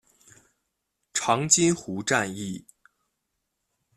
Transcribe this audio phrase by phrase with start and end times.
[1.13, 2.65] 长津湖战役